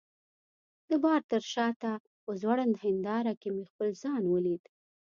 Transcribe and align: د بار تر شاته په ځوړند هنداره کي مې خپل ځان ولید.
د 0.89 0.91
بار 1.03 1.21
تر 1.31 1.41
شاته 1.53 1.91
په 2.23 2.31
ځوړند 2.41 2.75
هنداره 2.83 3.33
کي 3.41 3.49
مې 3.55 3.65
خپل 3.71 3.89
ځان 4.01 4.23
ولید. 4.33 4.63